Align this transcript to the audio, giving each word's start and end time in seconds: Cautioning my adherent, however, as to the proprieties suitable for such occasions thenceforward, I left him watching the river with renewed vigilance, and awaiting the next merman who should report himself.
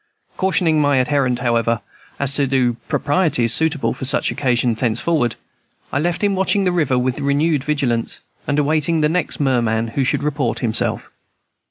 Cautioning 0.35 0.81
my 0.81 0.97
adherent, 0.97 1.37
however, 1.37 1.79
as 2.19 2.33
to 2.33 2.47
the 2.47 2.71
proprieties 2.87 3.53
suitable 3.53 3.93
for 3.93 4.03
such 4.03 4.31
occasions 4.31 4.79
thenceforward, 4.79 5.35
I 5.93 5.99
left 5.99 6.23
him 6.23 6.33
watching 6.33 6.63
the 6.63 6.71
river 6.71 6.97
with 6.97 7.19
renewed 7.19 7.63
vigilance, 7.63 8.19
and 8.47 8.57
awaiting 8.57 9.01
the 9.01 9.09
next 9.09 9.39
merman 9.39 9.89
who 9.89 10.03
should 10.03 10.23
report 10.23 10.57
himself. 10.61 11.11